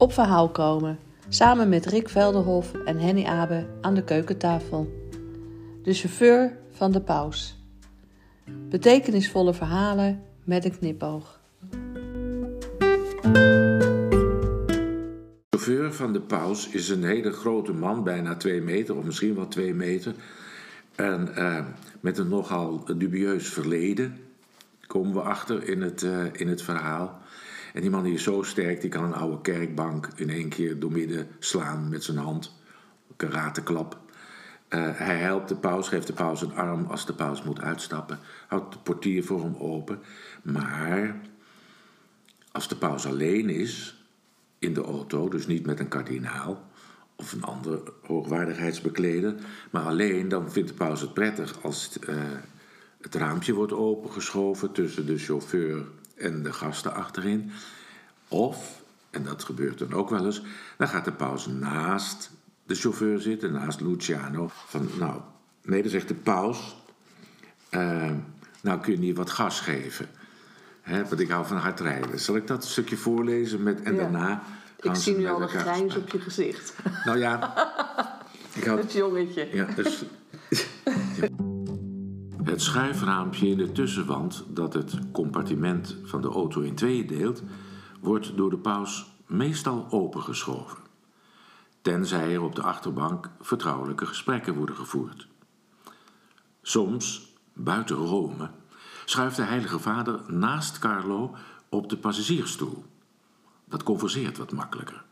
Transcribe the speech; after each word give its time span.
Op 0.00 0.12
verhaal 0.12 0.50
komen, 0.50 0.98
samen 1.28 1.68
met 1.68 1.86
Rick 1.86 2.08
Velderhof 2.08 2.72
en 2.84 2.98
Henny 2.98 3.24
Abe 3.24 3.66
aan 3.80 3.94
de 3.94 4.04
keukentafel. 4.04 4.92
De 5.82 5.92
chauffeur 5.92 6.56
van 6.70 6.92
de 6.92 7.00
paus. 7.00 7.56
Betekenisvolle 8.68 9.54
verhalen 9.54 10.22
met 10.44 10.64
een 10.64 10.78
knipoog. 10.78 11.40
De 15.48 15.58
chauffeur 15.58 15.94
van 15.94 16.12
de 16.12 16.20
paus 16.20 16.68
is 16.68 16.88
een 16.88 17.04
hele 17.04 17.32
grote 17.32 17.72
man, 17.72 18.04
bijna 18.04 18.36
twee 18.36 18.60
meter 18.60 18.96
of 18.96 19.04
misschien 19.04 19.34
wel 19.34 19.48
twee 19.48 19.74
meter. 19.74 20.14
En 20.94 21.34
eh, 21.34 21.64
met 22.00 22.18
een 22.18 22.28
nogal 22.28 22.84
dubieus 22.96 23.48
verleden 23.48 24.16
komen 24.86 25.12
we 25.12 25.20
achter 25.20 25.68
in 25.68 25.82
het, 25.82 26.02
eh, 26.02 26.24
in 26.32 26.48
het 26.48 26.62
verhaal. 26.62 27.18
En 27.78 27.84
die 27.84 27.92
man 27.92 28.02
die 28.02 28.14
is 28.14 28.22
zo 28.22 28.42
sterk, 28.42 28.80
die 28.80 28.90
kan 28.90 29.04
een 29.04 29.14
oude 29.14 29.40
kerkbank 29.40 30.08
in 30.16 30.30
één 30.30 30.48
keer 30.48 30.78
doormidden 30.78 31.28
slaan 31.38 31.88
met 31.88 32.04
zijn 32.04 32.16
hand. 32.16 32.54
Karateklap. 33.16 33.98
Uh, 34.68 34.90
hij 34.92 35.16
helpt 35.16 35.48
de 35.48 35.56
paus, 35.56 35.88
geeft 35.88 36.06
de 36.06 36.12
paus 36.12 36.42
een 36.42 36.54
arm 36.54 36.86
als 36.86 37.06
de 37.06 37.14
paus 37.14 37.42
moet 37.42 37.60
uitstappen. 37.60 38.18
Houdt 38.48 38.72
de 38.72 38.78
portier 38.78 39.24
voor 39.24 39.42
hem 39.42 39.56
open. 39.58 40.00
Maar 40.42 41.20
als 42.52 42.68
de 42.68 42.76
paus 42.76 43.06
alleen 43.06 43.48
is 43.48 44.04
in 44.58 44.74
de 44.74 44.82
auto, 44.82 45.28
dus 45.28 45.46
niet 45.46 45.66
met 45.66 45.80
een 45.80 45.88
kardinaal 45.88 46.70
of 47.16 47.32
een 47.32 47.42
andere 47.42 47.82
hoogwaardigheidsbekleder, 48.02 49.34
maar 49.70 49.84
alleen, 49.84 50.28
dan 50.28 50.52
vindt 50.52 50.68
de 50.68 50.74
paus 50.74 51.00
het 51.00 51.14
prettig 51.14 51.62
als 51.62 51.84
het, 51.84 52.08
uh, 52.08 52.16
het 53.00 53.14
raampje 53.14 53.54
wordt 53.54 53.72
opengeschoven 53.72 54.72
tussen 54.72 55.06
de 55.06 55.18
chauffeur 55.18 55.86
en 56.18 56.42
de 56.42 56.52
gasten 56.52 56.94
achterin. 56.94 57.50
Of, 58.28 58.82
en 59.10 59.22
dat 59.22 59.44
gebeurt 59.44 59.78
dan 59.78 59.92
ook 59.92 60.10
wel 60.10 60.24
eens, 60.24 60.42
dan 60.76 60.88
gaat 60.88 61.04
de 61.04 61.12
paus 61.12 61.46
naast 61.46 62.30
de 62.66 62.74
chauffeur 62.74 63.20
zitten, 63.20 63.52
naast 63.52 63.80
Luciano. 63.80 64.50
Van, 64.66 64.88
nou, 64.98 65.20
nee, 65.62 65.82
dan 65.82 65.90
zegt 65.90 66.08
de 66.08 66.14
paus, 66.14 66.76
uh, 67.70 68.10
nou 68.60 68.80
kun 68.80 68.92
je 68.92 68.98
niet 68.98 69.16
wat 69.16 69.30
gas 69.30 69.60
geven. 69.60 70.06
Hè, 70.80 71.04
want 71.08 71.20
ik 71.20 71.28
hou 71.28 71.46
van 71.46 71.56
hard 71.56 71.80
rijden. 71.80 72.20
Zal 72.20 72.36
ik 72.36 72.46
dat 72.46 72.64
stukje 72.64 72.96
voorlezen 72.96 73.62
met, 73.62 73.82
en 73.82 73.94
Ja. 73.94 74.00
daarna... 74.00 74.42
Ik 74.80 74.94
zie 74.94 75.16
nu 75.16 75.28
al 75.28 75.42
een 75.42 75.48
grijns 75.48 75.96
op 75.96 76.08
je 76.08 76.20
gezicht. 76.20 76.74
Nou 77.04 77.18
ja, 77.18 77.54
ik 78.54 78.64
Het 78.64 78.92
jongetje. 78.92 79.48
ja, 79.52 79.64
dus... 79.64 80.04
Het 82.58 82.66
schuifraampje 82.66 83.48
in 83.48 83.56
de 83.56 83.72
tussenwand 83.72 84.44
dat 84.48 84.72
het 84.74 84.98
compartiment 85.12 85.96
van 86.04 86.20
de 86.20 86.28
auto 86.28 86.60
in 86.60 86.74
tweeën 86.74 87.06
deelt, 87.06 87.42
wordt 88.00 88.36
door 88.36 88.50
de 88.50 88.58
paus 88.58 89.06
meestal 89.26 89.86
opengeschoven. 89.90 90.78
Tenzij 91.82 92.34
er 92.34 92.42
op 92.42 92.54
de 92.54 92.62
achterbank 92.62 93.30
vertrouwelijke 93.40 94.06
gesprekken 94.06 94.54
worden 94.54 94.76
gevoerd. 94.76 95.28
Soms, 96.62 97.34
buiten 97.52 97.96
Rome, 97.96 98.50
schuift 99.04 99.36
de 99.36 99.42
Heilige 99.42 99.78
Vader 99.78 100.20
naast 100.26 100.78
Carlo 100.78 101.34
op 101.68 101.88
de 101.88 101.96
passagiersstoel. 101.96 102.84
Dat 103.64 103.82
converseert 103.82 104.38
wat 104.38 104.52
makkelijker. 104.52 105.04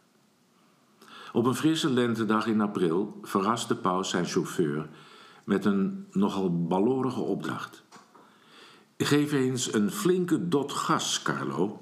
Op 1.32 1.46
een 1.46 1.54
frisse 1.54 1.90
lentedag 1.90 2.46
in 2.46 2.60
april 2.60 3.18
verrast 3.22 3.68
de 3.68 3.76
paus 3.76 4.10
zijn 4.10 4.26
chauffeur 4.26 4.88
met 5.46 5.64
een 5.64 6.06
nogal 6.10 6.66
balorige 6.66 7.20
opdracht. 7.20 7.82
Geef 8.96 9.32
eens 9.32 9.74
een 9.74 9.90
flinke 9.90 10.48
dot 10.48 10.72
gas, 10.72 11.22
Carlo. 11.22 11.80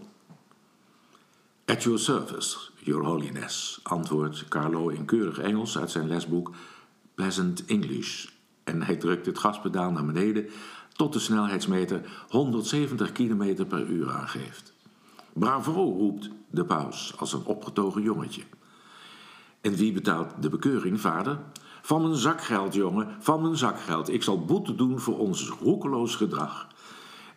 At 1.65 1.83
your 1.83 1.99
service, 1.99 2.59
your 2.77 3.05
holiness, 3.05 3.81
antwoordt 3.83 4.49
Carlo 4.49 4.89
in 4.89 5.05
keurig 5.05 5.39
Engels 5.39 5.79
uit 5.79 5.91
zijn 5.91 6.09
lesboek 6.09 6.51
Pleasant 7.15 7.65
English. 7.65 8.27
En 8.65 8.83
hij 8.83 8.97
drukt 8.97 9.27
het 9.27 9.39
gaspedaal 9.39 9.91
naar 9.91 10.07
beneden 10.07 10.49
tot 10.93 11.13
de 11.13 11.19
snelheidsmeter 11.19 12.25
170 12.29 13.13
km 13.13 13.65
per 13.65 13.87
uur 13.87 14.11
aangeeft. 14.11 14.73
Bravo, 15.33 15.73
roept 15.73 16.31
de 16.51 16.65
paus 16.65 17.15
als 17.19 17.33
een 17.33 17.45
opgetogen 17.45 18.03
jongetje. 18.03 18.43
En 19.61 19.75
wie 19.75 19.93
betaalt 19.93 20.43
de 20.43 20.49
bekeuring, 20.49 21.01
vader? 21.01 21.39
Van 21.85 22.03
mijn 22.03 22.15
zakgeld, 22.15 22.75
jongen, 22.75 23.17
van 23.19 23.43
mijn 23.43 23.57
zakgeld. 23.57 24.09
Ik 24.09 24.23
zal 24.23 24.45
boete 24.45 24.75
doen 24.75 25.01
voor 25.01 25.19
ons 25.19 25.49
roekeloos 25.49 26.17
gedrag. 26.17 26.69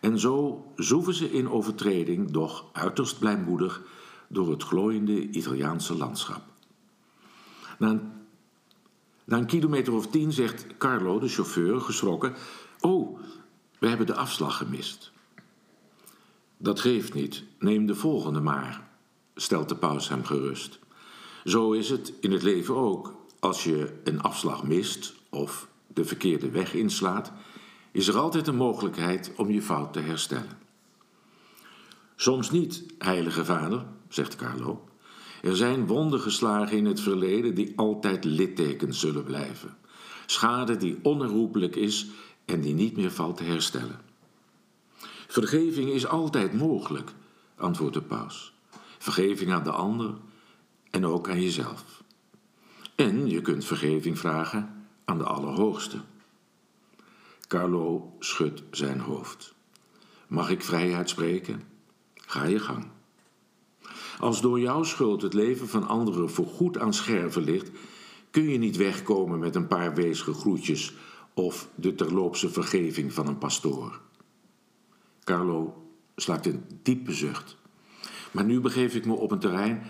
En 0.00 0.18
zo 0.18 0.64
zoeven 0.76 1.14
ze 1.14 1.32
in 1.32 1.50
overtreding, 1.50 2.30
doch 2.30 2.64
uiterst 2.72 3.18
blijmoedig, 3.18 3.82
door 4.28 4.50
het 4.50 4.62
glooiende 4.62 5.28
Italiaanse 5.30 5.96
landschap. 5.96 6.42
Na 7.78 7.88
een, 7.88 8.12
na 9.24 9.36
een 9.36 9.46
kilometer 9.46 9.92
of 9.92 10.06
tien 10.06 10.32
zegt 10.32 10.66
Carlo, 10.78 11.18
de 11.18 11.28
chauffeur, 11.28 11.80
geschrokken: 11.80 12.34
Oh, 12.80 13.18
we 13.78 13.88
hebben 13.88 14.06
de 14.06 14.14
afslag 14.14 14.56
gemist. 14.56 15.12
Dat 16.56 16.80
geeft 16.80 17.14
niet, 17.14 17.44
neem 17.58 17.86
de 17.86 17.94
volgende 17.94 18.40
maar, 18.40 18.88
stelt 19.34 19.68
de 19.68 19.76
paus 19.76 20.08
hem 20.08 20.24
gerust. 20.24 20.78
Zo 21.44 21.72
is 21.72 21.90
het 21.90 22.12
in 22.20 22.32
het 22.32 22.42
leven 22.42 22.76
ook. 22.76 23.17
Als 23.38 23.64
je 23.64 24.00
een 24.04 24.22
afslag 24.22 24.64
mist 24.64 25.14
of 25.30 25.68
de 25.86 26.04
verkeerde 26.04 26.50
weg 26.50 26.74
inslaat, 26.74 27.32
is 27.92 28.08
er 28.08 28.16
altijd 28.16 28.46
een 28.46 28.56
mogelijkheid 28.56 29.32
om 29.36 29.50
je 29.50 29.62
fout 29.62 29.92
te 29.92 30.00
herstellen. 30.00 30.58
Soms 32.16 32.50
niet, 32.50 32.84
heilige 32.98 33.44
vader, 33.44 33.84
zegt 34.08 34.36
Carlo. 34.36 34.88
Er 35.42 35.56
zijn 35.56 35.86
wonden 35.86 36.20
geslagen 36.20 36.76
in 36.76 36.84
het 36.84 37.00
verleden 37.00 37.54
die 37.54 37.72
altijd 37.76 38.24
littekens 38.24 39.00
zullen 39.00 39.24
blijven. 39.24 39.76
Schade 40.26 40.76
die 40.76 40.98
onherroepelijk 41.02 41.76
is 41.76 42.06
en 42.44 42.60
die 42.60 42.74
niet 42.74 42.96
meer 42.96 43.10
valt 43.10 43.36
te 43.36 43.44
herstellen. 43.44 44.00
Vergeving 45.28 45.90
is 45.90 46.06
altijd 46.06 46.52
mogelijk, 46.52 47.12
antwoordt 47.56 47.94
de 47.94 48.02
paus. 48.02 48.52
Vergeving 48.98 49.52
aan 49.52 49.64
de 49.64 49.70
ander 49.70 50.14
en 50.90 51.06
ook 51.06 51.28
aan 51.28 51.40
jezelf. 51.40 51.97
En 52.98 53.28
je 53.28 53.40
kunt 53.40 53.64
vergeving 53.64 54.18
vragen 54.18 54.86
aan 55.04 55.18
de 55.18 55.24
Allerhoogste. 55.24 56.00
Carlo 57.48 58.12
schudt 58.18 58.62
zijn 58.70 59.00
hoofd. 59.00 59.54
Mag 60.28 60.50
ik 60.50 60.62
vrij 60.62 60.94
uitspreken? 60.94 61.62
Ga 62.14 62.44
je 62.44 62.58
gang. 62.58 62.86
Als 64.18 64.40
door 64.40 64.60
jouw 64.60 64.82
schuld 64.82 65.22
het 65.22 65.34
leven 65.34 65.68
van 65.68 65.88
anderen 65.88 66.30
voorgoed 66.30 66.78
aan 66.78 66.94
scherven 66.94 67.42
ligt, 67.42 67.70
kun 68.30 68.48
je 68.48 68.58
niet 68.58 68.76
wegkomen 68.76 69.38
met 69.38 69.54
een 69.54 69.66
paar 69.66 69.94
weesge 69.94 70.32
groetjes 70.32 70.94
of 71.34 71.68
de 71.74 71.94
terloopse 71.94 72.50
vergeving 72.50 73.12
van 73.12 73.26
een 73.26 73.38
pastoor. 73.38 74.00
Carlo 75.24 75.86
slaakt 76.16 76.46
een 76.46 76.64
diepe 76.82 77.12
zucht. 77.12 77.56
Maar 78.30 78.44
nu 78.44 78.60
begeef 78.60 78.94
ik 78.94 79.06
me 79.06 79.12
op 79.12 79.30
een 79.30 79.38
terrein 79.38 79.82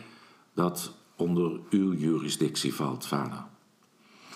dat 0.54 0.97
onder 1.18 1.60
uw 1.70 1.92
jurisdictie 1.92 2.74
valt, 2.74 3.06
vader. 3.06 3.44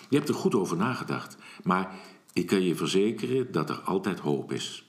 Je 0.09 0.15
hebt 0.15 0.29
er 0.29 0.35
goed 0.35 0.55
over 0.55 0.77
nagedacht, 0.77 1.37
maar 1.63 1.95
ik 2.33 2.47
kan 2.47 2.61
je 2.61 2.75
verzekeren 2.75 3.51
dat 3.51 3.69
er 3.69 3.79
altijd 3.79 4.19
hoop 4.19 4.51
is. 4.51 4.85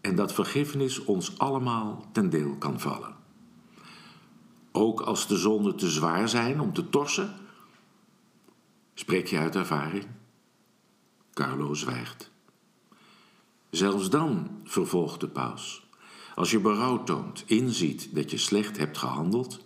En 0.00 0.14
dat 0.14 0.32
vergiffenis 0.32 1.04
ons 1.04 1.38
allemaal 1.38 2.08
ten 2.12 2.30
deel 2.30 2.56
kan 2.56 2.80
vallen. 2.80 3.14
Ook 4.72 5.00
als 5.00 5.26
de 5.26 5.36
zonden 5.36 5.76
te 5.76 5.90
zwaar 5.90 6.28
zijn 6.28 6.60
om 6.60 6.72
te 6.72 6.88
torsen? 6.88 7.36
Spreek 8.94 9.26
je 9.26 9.38
uit 9.38 9.56
ervaring? 9.56 10.06
Carlo 11.32 11.74
zwijgt. 11.74 12.30
Zelfs 13.70 14.10
dan, 14.10 14.60
vervolgt 14.64 15.20
de 15.20 15.28
paus, 15.28 15.88
als 16.34 16.50
je 16.50 16.60
berouw 16.60 17.04
toont, 17.04 17.44
inziet 17.46 18.14
dat 18.14 18.30
je 18.30 18.38
slecht 18.38 18.78
hebt 18.78 18.98
gehandeld, 18.98 19.60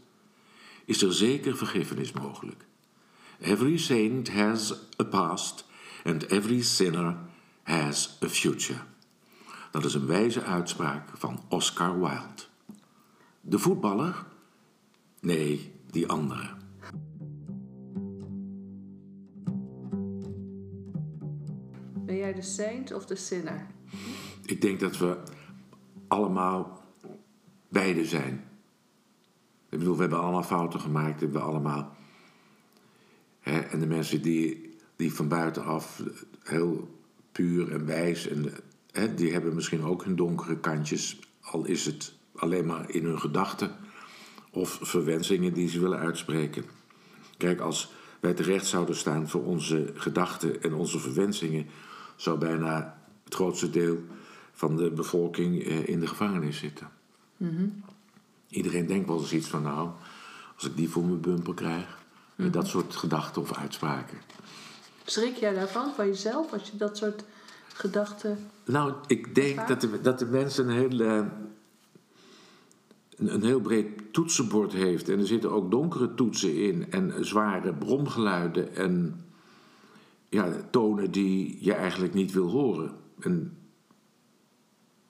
is 0.85 1.03
er 1.03 1.15
zeker 1.15 1.57
vergiffenis 1.57 2.13
mogelijk. 2.13 2.67
Every 3.41 3.79
saint 3.79 4.29
has 4.29 4.75
a 5.01 5.05
past 5.05 5.65
and 6.05 6.31
every 6.31 6.63
sinner 6.63 7.17
has 7.63 8.19
a 8.23 8.29
future. 8.29 8.81
Dat 9.71 9.85
is 9.85 9.95
een 9.95 10.07
wijze 10.07 10.43
uitspraak 10.43 11.09
van 11.15 11.45
Oscar 11.49 11.99
Wilde. 11.99 12.43
De 13.41 13.59
voetballer? 13.59 14.27
Nee, 15.21 15.73
die 15.91 16.09
andere. 16.09 16.51
Ben 22.05 22.17
jij 22.17 22.35
de 22.35 22.43
saint 22.43 22.93
of 22.93 23.07
de 23.07 23.17
sinner? 23.17 23.67
Ik 24.45 24.61
denk 24.61 24.81
dat 24.81 24.99
we 24.99 25.23
allemaal 26.09 26.85
beide 27.69 28.05
zijn. 28.05 28.45
Ik 29.75 29.81
bedoel, 29.81 29.95
we 29.95 30.01
hebben 30.01 30.21
allemaal 30.21 30.43
fouten 30.43 30.81
gemaakt. 30.81 31.19
We 31.19 31.25
hebben 31.25 31.43
allemaal. 31.43 31.97
Hè, 33.41 33.59
en 33.59 33.81
de 33.81 33.87
mensen 33.87 34.23
die, 34.23 34.77
die 34.97 35.15
van 35.15 35.29
buitenaf 35.29 36.03
heel 36.43 36.99
puur 37.33 37.73
en 37.73 37.87
wijs. 37.87 38.29
En, 38.29 38.53
hè, 38.93 39.15
die 39.15 39.33
hebben 39.33 39.55
misschien 39.55 39.83
ook 39.83 40.05
hun 40.05 40.17
donkere 40.17 40.59
kantjes. 40.59 41.19
Al 41.41 41.65
is 41.65 41.87
het 41.87 42.15
alleen 42.35 42.67
maar 42.67 42.91
in 42.91 43.05
hun 43.05 43.21
gedachten. 43.21 43.71
of 44.51 44.79
verwensingen 44.83 45.53
die 45.53 45.69
ze 45.69 45.81
willen 45.81 45.99
uitspreken. 45.99 46.65
Kijk, 47.37 47.61
als 47.61 47.93
wij 48.21 48.35
terecht 48.35 48.67
zouden 48.67 48.97
staan 48.97 49.29
voor 49.29 49.45
onze 49.45 49.93
gedachten 49.95 50.63
en 50.63 50.75
onze 50.75 50.99
verwensingen, 50.99 51.67
zou 52.17 52.39
bijna 52.39 52.99
het 53.25 53.35
grootste 53.35 53.71
deel 53.71 53.99
van 54.53 54.77
de 54.77 54.91
bevolking 54.91 55.65
eh, 55.65 55.89
in 55.89 56.01
de 56.01 56.07
gevangenis 56.07 56.59
zitten. 56.59 56.89
Iedereen 58.55 58.87
denkt 58.87 59.09
wel 59.09 59.21
eens 59.21 59.33
iets 59.33 59.49
van, 59.49 59.63
nou, 59.63 59.91
als 60.55 60.65
ik 60.65 60.77
die 60.77 60.89
voor 60.89 61.05
mijn 61.05 61.21
bumper 61.21 61.55
krijg, 61.55 62.05
eh, 62.37 62.53
dat 62.53 62.67
soort 62.67 62.97
gedachten 62.97 63.43
of 63.43 63.57
uitspraken. 63.57 64.19
Schrik 65.05 65.37
jij 65.37 65.55
daarvan, 65.55 65.93
van 65.95 66.07
jezelf, 66.07 66.53
als 66.53 66.71
je 66.71 66.77
dat 66.77 66.97
soort 66.97 67.25
gedachten... 67.67 68.39
Nou, 68.65 68.93
ik 69.07 69.35
denk 69.35 69.69
dat 69.69 69.81
de, 69.81 70.01
dat 70.01 70.19
de 70.19 70.27
mens 70.27 70.59
een 70.59 70.71
heel, 70.71 71.01
eh, 71.01 71.25
een, 73.17 73.35
een 73.35 73.43
heel 73.43 73.61
breed 73.61 74.13
toetsenbord 74.13 74.73
heeft. 74.73 75.09
En 75.09 75.19
er 75.19 75.27
zitten 75.27 75.51
ook 75.51 75.71
donkere 75.71 76.15
toetsen 76.15 76.55
in. 76.63 76.91
En 76.91 77.27
zware 77.27 77.75
bromgeluiden. 77.75 78.75
En 78.75 79.25
ja, 80.29 80.49
tonen 80.71 81.11
die 81.11 81.59
je 81.61 81.73
eigenlijk 81.73 82.15
niet 82.15 82.33
wil 82.33 82.51
horen. 82.51 82.93
En 83.21 83.57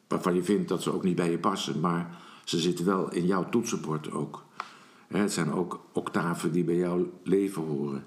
waarvan 0.08 0.34
je 0.34 0.42
vindt 0.42 0.68
dat 0.68 0.82
ze 0.82 0.92
ook 0.92 1.04
niet 1.04 1.16
bij 1.16 1.30
je 1.30 1.38
passen. 1.38 1.80
Maar 1.80 2.22
ze 2.44 2.58
zitten 2.58 2.84
wel 2.84 3.12
in 3.12 3.26
jouw 3.26 3.48
toetsenbord 3.48 4.10
ook. 4.10 4.44
Hè, 5.06 5.18
Het 5.18 5.32
zijn 5.32 5.52
ook 5.52 5.80
octaven 5.92 6.52
die 6.52 6.64
bij 6.64 6.76
jouw 6.76 7.10
leven 7.22 7.62
horen. 7.62 8.04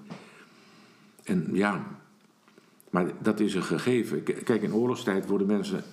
En 1.24 1.48
ja, 1.52 1.86
maar 2.90 3.12
dat 3.22 3.40
is 3.40 3.54
een 3.54 3.62
gegeven. 3.62 4.22
Kijk, 4.22 4.62
in 4.62 4.74
oorlogstijd 4.74 5.26
worden 5.26 5.46
mensen 5.46 5.84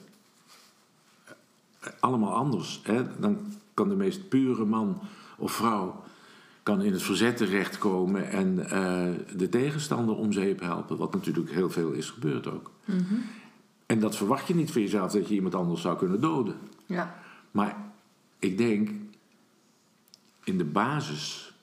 allemaal 2.00 2.34
anders. 2.34 2.82
Hè? 2.84 3.20
Dan 3.20 3.38
kan 3.74 3.90
de 3.90 3.96
meest 3.96 4.30
pure 4.30 4.66
man 4.66 5.00
of 5.38 5.52
vrouw 5.52 6.04
kan 6.64 6.82
in 6.82 6.92
het 6.92 7.02
verzet 7.02 7.38
terechtkomen 7.38 8.30
en 8.30 8.70
eh, 8.70 9.38
de 9.38 9.50
tegenstander 9.50 10.16
om 10.16 10.32
zeep 10.32 10.60
helpen. 10.60 10.98
Wat 10.98 11.14
natuurlijk 11.14 11.52
heel 11.52 11.70
veel 11.70 11.92
is 11.92 12.10
gebeurd 12.10 12.48
ook. 12.48 12.72
En 13.86 14.00
dat 14.00 14.16
verwacht 14.16 14.48
je 14.48 14.56
niet 14.56 14.72
van 14.72 14.82
jezelf, 14.82 15.12
dat 15.12 15.28
je 15.28 15.34
iemand 15.34 15.56
anders 15.56 15.82
zou 15.82 15.98
kunnen 15.98 16.22
doden. 16.22 16.56
Ja. 16.86 17.16
Maar 17.52 17.76
ik 18.46 18.58
denk, 18.58 18.90
in 20.44 20.58
de 20.58 20.66
basis, 20.66 21.54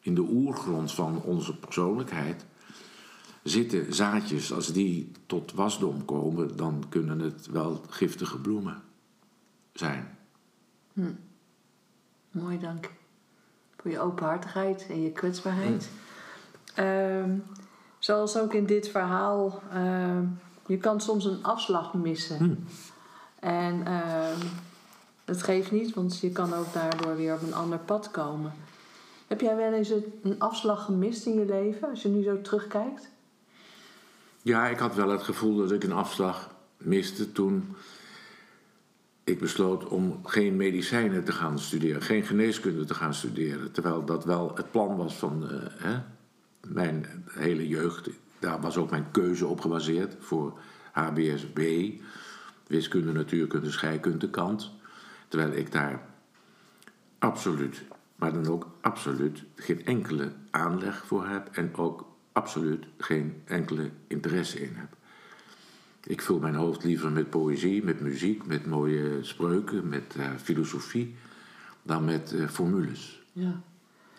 in 0.00 0.14
de 0.14 0.26
oergrond 0.30 0.92
van 0.92 1.22
onze 1.22 1.58
persoonlijkheid, 1.58 2.46
zitten 3.42 3.94
zaadjes, 3.94 4.52
als 4.52 4.72
die 4.72 5.12
tot 5.26 5.52
wasdom 5.52 6.04
komen, 6.04 6.56
dan 6.56 6.84
kunnen 6.88 7.18
het 7.18 7.46
wel 7.46 7.82
giftige 7.88 8.38
bloemen 8.38 8.82
zijn. 9.72 10.18
Mooi, 12.30 12.58
dank. 12.58 12.90
Voor 13.76 13.90
je 13.90 14.00
openhartigheid 14.00 14.86
en 14.88 15.02
je 15.02 15.12
kwetsbaarheid. 15.12 15.90
Ehm, 16.74 17.38
zoals 17.98 18.36
ook 18.36 18.54
in 18.54 18.66
dit 18.66 18.88
verhaal, 18.88 19.62
ehm, 19.72 20.24
je 20.66 20.76
kan 20.76 21.00
soms 21.00 21.24
een 21.24 21.42
afslag 21.42 21.94
missen. 21.94 22.66
En 23.40 23.86
ehm 23.86 24.46
het 25.28 25.42
geeft 25.42 25.70
niet, 25.70 25.94
want 25.94 26.18
je 26.18 26.30
kan 26.30 26.54
ook 26.54 26.72
daardoor 26.72 27.16
weer 27.16 27.34
op 27.34 27.42
een 27.42 27.54
ander 27.54 27.78
pad 27.78 28.10
komen. 28.10 28.52
Heb 29.26 29.40
jij 29.40 29.56
wel 29.56 29.72
eens 29.72 29.92
een 30.22 30.38
afslag 30.38 30.84
gemist 30.84 31.26
in 31.26 31.38
je 31.38 31.44
leven, 31.44 31.88
als 31.88 32.02
je 32.02 32.08
nu 32.08 32.22
zo 32.22 32.40
terugkijkt? 32.40 33.10
Ja, 34.42 34.68
ik 34.68 34.78
had 34.78 34.94
wel 34.94 35.08
het 35.08 35.22
gevoel 35.22 35.56
dat 35.56 35.72
ik 35.72 35.84
een 35.84 35.92
afslag 35.92 36.50
miste 36.76 37.32
toen 37.32 37.76
ik 39.24 39.38
besloot 39.38 39.84
om 39.84 40.20
geen 40.26 40.56
medicijnen 40.56 41.24
te 41.24 41.32
gaan 41.32 41.58
studeren, 41.58 42.02
geen 42.02 42.22
geneeskunde 42.22 42.84
te 42.84 42.94
gaan 42.94 43.14
studeren. 43.14 43.72
Terwijl 43.72 44.04
dat 44.04 44.24
wel 44.24 44.52
het 44.54 44.70
plan 44.70 44.96
was 44.96 45.14
van 45.14 45.50
eh, 45.50 45.56
hè, 45.76 46.00
mijn 46.68 47.24
hele 47.30 47.68
jeugd. 47.68 48.08
Daar 48.38 48.60
was 48.60 48.76
ook 48.76 48.90
mijn 48.90 49.10
keuze 49.10 49.46
op 49.46 49.60
gebaseerd 49.60 50.16
voor 50.18 50.58
HBSB, 50.92 51.90
wiskunde, 52.66 53.12
natuurkunde, 53.12 53.70
scheikunde 53.70 54.30
kant. 54.30 54.70
Terwijl 55.28 55.52
ik 55.52 55.72
daar 55.72 56.02
absoluut, 57.18 57.82
maar 58.16 58.32
dan 58.32 58.46
ook 58.46 58.66
absoluut 58.80 59.44
geen 59.54 59.84
enkele 59.84 60.32
aanleg 60.50 61.06
voor 61.06 61.26
heb 61.26 61.48
en 61.52 61.76
ook 61.76 62.06
absoluut 62.32 62.86
geen 62.98 63.42
enkele 63.44 63.90
interesse 64.06 64.60
in 64.60 64.74
heb. 64.74 64.96
Ik 66.02 66.22
vul 66.22 66.38
mijn 66.38 66.54
hoofd 66.54 66.84
liever 66.84 67.10
met 67.10 67.30
poëzie, 67.30 67.84
met 67.84 68.00
muziek, 68.00 68.46
met 68.46 68.66
mooie 68.66 69.24
spreuken, 69.24 69.88
met 69.88 70.14
eh, 70.16 70.30
filosofie, 70.42 71.16
dan 71.82 72.04
met 72.04 72.32
eh, 72.32 72.48
formules. 72.48 73.22
Ja. 73.32 73.60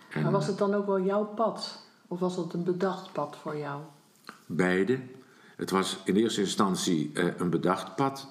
En 0.09 0.21
Maar 0.21 0.31
was 0.31 0.47
het 0.47 0.57
dan 0.57 0.73
ook 0.73 0.85
wel 0.85 1.01
jouw 1.01 1.25
pad? 1.25 1.85
Of 2.07 2.19
was 2.19 2.35
het 2.35 2.53
een 2.53 2.63
bedacht 2.63 3.11
pad 3.11 3.37
voor 3.41 3.57
jou? 3.57 3.81
beide. 4.49 4.99
Het 5.55 5.69
was 5.69 5.99
in 6.03 6.15
eerste 6.15 6.41
instantie 6.41 7.11
eh, 7.13 7.25
een 7.37 7.49
bedacht 7.49 7.95
pad. 7.95 8.27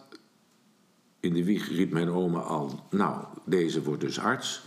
In 1.21 1.35
de 1.35 1.45
wieg 1.45 1.69
riep 1.69 1.93
mijn 1.93 2.11
oma 2.11 2.41
al, 2.41 2.87
nou, 2.91 3.25
deze 3.45 3.83
wordt 3.83 4.01
dus 4.01 4.19
arts. 4.19 4.63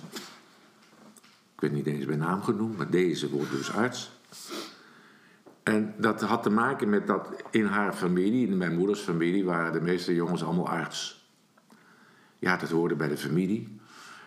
Ik 1.53 1.61
werd 1.61 1.73
niet 1.73 1.85
eens 1.85 2.05
bij 2.05 2.15
naam 2.15 2.41
genoemd, 2.41 2.77
maar 2.77 2.89
deze 2.89 3.29
wordt 3.29 3.51
dus 3.51 3.71
arts. 3.71 4.11
En 5.63 5.93
dat 5.97 6.21
had 6.21 6.43
te 6.43 6.49
maken 6.49 6.89
met 6.89 7.07
dat 7.07 7.27
in 7.51 7.65
haar 7.65 7.93
familie, 7.93 8.47
in 8.47 8.57
mijn 8.57 8.77
moeders 8.77 8.99
familie, 8.99 9.43
waren 9.43 9.73
de 9.73 9.81
meeste 9.81 10.13
jongens 10.13 10.43
allemaal 10.43 10.69
arts. 10.69 11.29
Ja, 12.39 12.57
dat 12.57 12.69
hoorde 12.69 12.95
bij 12.95 13.07
de 13.07 13.17
familie. 13.17 13.79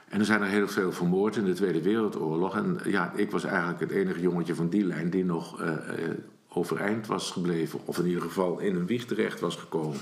En 0.09 0.19
er 0.19 0.27
zijn 0.27 0.43
er 0.43 0.49
heel 0.49 0.69
veel 0.69 0.93
vermoord 0.93 1.37
in 1.37 1.45
de 1.45 1.53
Tweede 1.53 1.83
Wereldoorlog. 1.83 2.57
En 2.57 2.81
ja, 2.85 3.13
ik 3.13 3.31
was 3.31 3.45
eigenlijk 3.45 3.81
het 3.81 3.91
enige 3.91 4.21
jongetje 4.21 4.55
van 4.55 4.69
die 4.69 4.85
lijn 4.85 5.11
die 5.11 5.25
nog 5.25 5.61
eh, 5.61 5.69
eh, 5.69 6.11
overeind 6.49 7.07
was 7.07 7.31
gebleven. 7.31 7.81
Of 7.85 7.99
in 7.99 8.07
ieder 8.07 8.23
geval 8.23 8.59
in 8.59 8.75
een 8.75 8.87
wieg 8.87 9.05
terecht 9.05 9.41
was 9.41 9.57
gekomen. 9.57 9.99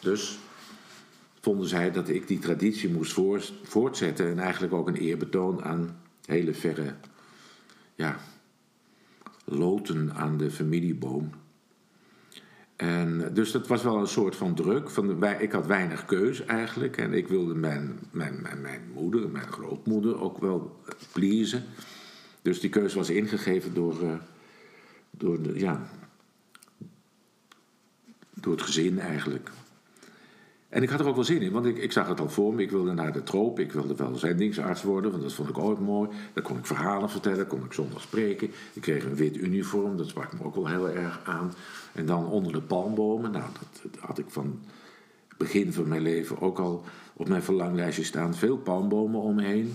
Dus 0.00 0.38
vonden 1.44 1.68
zij 1.68 1.90
dat 1.90 2.08
ik 2.08 2.26
die 2.28 2.38
traditie 2.38 2.90
moest 2.90 3.12
voor- 3.12 3.50
voortzetten. 3.62 4.26
En 4.30 4.38
eigenlijk 4.38 4.72
ook 4.72 4.88
een 4.88 4.96
eerbetoon 4.96 5.62
aan 5.64 5.96
hele 6.26 6.54
verre 6.54 6.94
ja, 7.94 8.16
loten 9.44 10.14
aan 10.14 10.36
de 10.36 10.50
familieboom. 10.50 11.30
En 12.76 13.30
dus 13.34 13.50
dat 13.50 13.66
was 13.66 13.82
wel 13.82 13.98
een 13.98 14.06
soort 14.06 14.36
van 14.36 14.54
druk. 14.54 14.90
Van, 14.90 15.18
wij, 15.18 15.36
ik 15.40 15.52
had 15.52 15.66
weinig 15.66 16.04
keus 16.04 16.44
eigenlijk. 16.44 16.96
En 16.96 17.12
ik 17.12 17.28
wilde 17.28 17.54
mijn, 17.54 17.98
mijn, 18.10 18.42
mijn, 18.42 18.60
mijn 18.60 18.90
moeder, 18.94 19.28
mijn 19.28 19.52
grootmoeder 19.52 20.20
ook 20.20 20.38
wel 20.38 20.80
pleasen. 21.12 21.64
Dus 22.42 22.60
die 22.60 22.70
keuze 22.70 22.96
was 22.96 23.10
ingegeven 23.10 23.74
door, 23.74 24.02
eh, 24.02 24.16
door, 25.10 25.42
de, 25.42 25.58
ja, 25.58 25.88
door 28.34 28.52
het 28.52 28.62
gezin 28.62 28.98
eigenlijk. 28.98 29.50
En 30.74 30.82
ik 30.82 30.90
had 30.90 31.00
er 31.00 31.06
ook 31.06 31.14
wel 31.14 31.24
zin 31.24 31.42
in, 31.42 31.52
want 31.52 31.66
ik, 31.66 31.78
ik 31.78 31.92
zag 31.92 32.08
het 32.08 32.20
al 32.20 32.28
voor 32.28 32.54
me. 32.54 32.62
Ik 32.62 32.70
wilde 32.70 32.92
naar 32.92 33.12
de 33.12 33.22
troop, 33.22 33.58
ik 33.58 33.72
wilde 33.72 33.94
wel 33.94 34.16
zendingsarts 34.16 34.82
worden, 34.82 35.10
want 35.10 35.22
dat 35.22 35.32
vond 35.32 35.48
ik 35.48 35.58
ook 35.58 35.80
mooi. 35.80 36.10
Dan 36.32 36.42
kon 36.42 36.58
ik 36.58 36.66
verhalen 36.66 37.10
vertellen, 37.10 37.46
kon 37.46 37.64
ik 37.64 37.72
zondag 37.72 38.00
spreken. 38.00 38.50
Ik 38.72 38.82
kreeg 38.82 39.04
een 39.04 39.14
wit 39.14 39.36
uniform, 39.36 39.96
dat 39.96 40.08
sprak 40.08 40.32
me 40.32 40.44
ook 40.44 40.54
wel 40.54 40.66
heel 40.66 40.90
erg 40.90 41.20
aan. 41.24 41.52
En 41.92 42.06
dan 42.06 42.26
onder 42.26 42.52
de 42.52 42.60
palmbomen, 42.60 43.30
nou, 43.30 43.44
dat, 43.82 44.00
had 44.00 44.18
ik 44.18 44.24
van 44.28 44.60
het 45.28 45.38
begin 45.38 45.72
van 45.72 45.88
mijn 45.88 46.02
leven 46.02 46.40
ook 46.40 46.58
al 46.58 46.84
op 47.12 47.28
mijn 47.28 47.42
verlanglijstje 47.42 48.04
staan. 48.04 48.34
Veel 48.34 48.56
palmbomen 48.56 49.20
om 49.20 49.34
me 49.34 49.42
heen. 49.42 49.72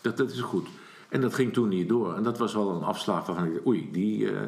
Dat, 0.00 0.16
dat 0.16 0.30
is 0.30 0.40
goed. 0.40 0.68
En 1.08 1.20
dat 1.20 1.34
ging 1.34 1.52
toen 1.52 1.68
niet 1.68 1.88
door. 1.88 2.14
En 2.14 2.22
dat 2.22 2.38
was 2.38 2.54
wel 2.54 2.70
een 2.70 2.82
afslag 2.82 3.26
waarvan 3.26 3.46
ik 3.46 3.54
dacht, 3.54 3.66
oei, 3.66 3.88
die, 3.92 4.30
eh, 4.30 4.40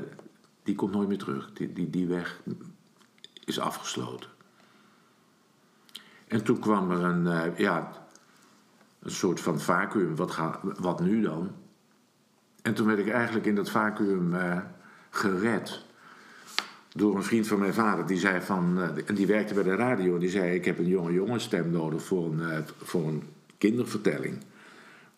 die 0.63 0.75
komt 0.75 0.93
nooit 0.93 1.09
meer 1.09 1.19
terug. 1.19 1.53
Die, 1.53 1.73
die, 1.73 1.91
die 1.91 2.07
weg 2.07 2.41
is 3.45 3.59
afgesloten. 3.59 4.39
En 6.31 6.43
toen 6.43 6.59
kwam 6.59 6.91
er 6.91 7.05
een, 7.05 7.27
eh, 7.27 7.59
ja, 7.59 7.93
een 9.03 9.11
soort 9.11 9.41
van 9.41 9.61
vacuüm. 9.61 10.17
Wat, 10.17 10.39
wat 10.79 11.01
nu 11.01 11.21
dan? 11.21 11.51
En 12.63 12.75
toen 12.75 12.87
werd 12.87 12.99
ik 12.99 13.09
eigenlijk 13.09 13.47
in 13.47 13.55
dat 13.55 13.71
vacuüm 13.71 14.35
eh, 14.35 14.59
gered. 15.11 15.85
Door 16.89 17.17
een 17.17 17.23
vriend 17.23 17.47
van 17.47 17.59
mijn 17.59 17.75
vader. 17.75 18.07
Die 18.07 18.19
zei 18.19 18.41
van, 18.41 18.81
eh, 18.81 18.89
en 19.07 19.15
die 19.15 19.27
werkte 19.27 19.55
bij 19.55 19.63
de 19.63 19.75
radio. 19.75 20.19
Die 20.19 20.31
zei, 20.31 20.55
ik 20.55 20.65
heb 20.65 20.79
een 20.79 20.89
jonge 20.89 21.13
jongensstem 21.13 21.71
nodig 21.71 22.03
voor 22.03 22.33
een, 22.33 22.65
voor 22.83 23.09
een 23.09 23.23
kindervertelling. 23.59 24.37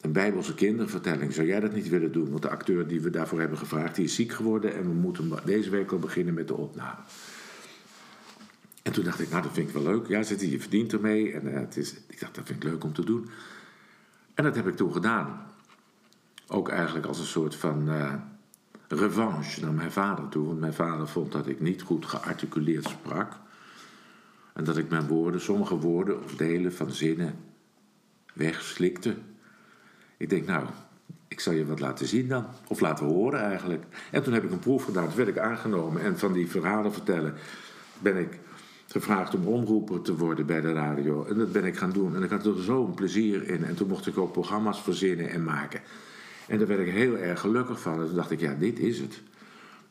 Een 0.00 0.12
bijbelse 0.12 0.54
kindervertelling. 0.54 1.32
Zou 1.32 1.46
jij 1.46 1.60
dat 1.60 1.74
niet 1.74 1.88
willen 1.88 2.12
doen? 2.12 2.30
Want 2.30 2.42
de 2.42 2.50
acteur 2.50 2.86
die 2.86 3.00
we 3.00 3.10
daarvoor 3.10 3.40
hebben 3.40 3.58
gevraagd, 3.58 3.94
die 3.94 4.04
is 4.04 4.14
ziek 4.14 4.32
geworden. 4.32 4.74
En 4.74 4.82
we 4.82 4.94
moeten 4.94 5.32
deze 5.44 5.70
week 5.70 5.92
al 5.92 5.98
beginnen 5.98 6.34
met 6.34 6.48
de 6.48 6.56
opname. 6.56 7.00
En 8.82 8.92
toen 8.92 9.04
dacht 9.04 9.20
ik, 9.20 9.30
nou 9.30 9.42
dat 9.42 9.52
vind 9.52 9.68
ik 9.68 9.74
wel 9.74 9.82
leuk. 9.82 10.06
Ja, 10.06 10.22
zit 10.22 10.40
je 10.40 10.60
verdient 10.60 10.92
ermee. 10.92 11.32
En 11.32 11.52
eh, 11.54 11.60
het 11.60 11.76
is, 11.76 11.94
ik 12.08 12.20
dacht, 12.20 12.34
dat 12.34 12.46
vind 12.46 12.64
ik 12.64 12.70
leuk 12.70 12.84
om 12.84 12.92
te 12.92 13.04
doen. 13.04 13.30
En 14.34 14.44
dat 14.44 14.54
heb 14.54 14.66
ik 14.66 14.76
toen 14.76 14.92
gedaan. 14.92 15.46
Ook 16.46 16.68
eigenlijk 16.68 17.06
als 17.06 17.18
een 17.18 17.24
soort 17.24 17.54
van 17.54 17.88
eh, 17.88 18.14
revanche 18.88 19.60
naar 19.60 19.72
mijn 19.72 19.92
vader 19.92 20.28
toe. 20.28 20.46
Want 20.46 20.60
mijn 20.60 20.74
vader 20.74 21.08
vond 21.08 21.32
dat 21.32 21.46
ik 21.46 21.60
niet 21.60 21.82
goed 21.82 22.06
gearticuleerd 22.06 22.88
sprak. 22.88 23.40
En 24.52 24.64
dat 24.64 24.76
ik 24.76 24.88
mijn 24.88 25.06
woorden, 25.06 25.40
sommige 25.40 25.76
woorden 25.76 26.24
of 26.24 26.34
delen 26.34 26.72
van 26.72 26.90
zinnen 26.90 27.34
wegslikte. 28.34 29.16
Ik 30.16 30.30
denk, 30.30 30.46
nou, 30.46 30.66
ik 31.28 31.40
zal 31.40 31.52
je 31.52 31.66
wat 31.66 31.80
laten 31.80 32.06
zien 32.06 32.28
dan. 32.28 32.46
Of 32.68 32.80
laten 32.80 33.06
horen 33.06 33.40
eigenlijk. 33.40 33.84
En 34.10 34.22
toen 34.22 34.32
heb 34.32 34.44
ik 34.44 34.50
een 34.50 34.58
proef 34.58 34.84
gedaan. 34.84 35.06
Toen 35.06 35.16
werd 35.16 35.28
ik 35.28 35.38
aangenomen. 35.38 36.02
En 36.02 36.18
van 36.18 36.32
die 36.32 36.50
verhalen 36.50 36.92
vertellen 36.92 37.34
ben 37.98 38.16
ik 38.16 38.38
gevraagd 38.92 39.34
om 39.34 39.46
omroeper 39.46 40.02
te 40.02 40.16
worden 40.16 40.46
bij 40.46 40.60
de 40.60 40.72
radio. 40.72 41.24
En 41.24 41.38
dat 41.38 41.52
ben 41.52 41.64
ik 41.64 41.76
gaan 41.76 41.92
doen. 41.92 42.16
En 42.16 42.22
ik 42.22 42.30
had 42.30 42.46
er 42.46 42.62
zo'n 42.62 42.94
plezier 42.94 43.48
in. 43.48 43.64
En 43.64 43.74
toen 43.74 43.88
mocht 43.88 44.06
ik 44.06 44.18
ook 44.18 44.32
programma's 44.32 44.82
verzinnen 44.82 45.30
en 45.30 45.44
maken. 45.44 45.80
En 46.48 46.58
daar 46.58 46.66
werd 46.66 46.80
ik 46.80 46.92
heel 46.92 47.16
erg 47.16 47.40
gelukkig 47.40 47.80
van. 47.80 48.00
En 48.00 48.06
toen 48.06 48.16
dacht 48.16 48.30
ik, 48.30 48.40
ja, 48.40 48.54
dit 48.54 48.78
is 48.78 48.98
het. 48.98 49.20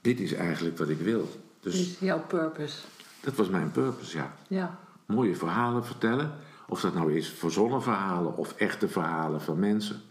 Dit 0.02 0.20
is 0.20 0.34
eigenlijk 0.34 0.78
wat 0.78 0.90
ik 0.90 1.00
wil. 1.00 1.30
Dus 1.60 1.74
dit 1.74 1.82
is 1.82 2.00
jouw 2.00 2.20
purpose. 2.20 2.78
Dat 3.20 3.36
was 3.36 3.50
mijn 3.50 3.72
purpose, 3.72 4.18
ja. 4.18 4.34
ja. 4.48 4.80
Mooie 5.06 5.36
verhalen 5.36 5.86
vertellen. 5.86 6.32
Of 6.68 6.82
dat 6.82 6.94
nou 6.94 7.14
is 7.14 7.30
verzonnen 7.30 7.84
verhalen 7.84 8.38
of 8.38 8.54
echte 8.54 8.88
verhalen 8.88 9.42
van 9.42 9.60
mensen. 9.60 10.02